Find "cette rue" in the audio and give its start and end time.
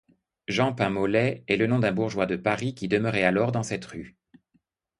3.61-4.17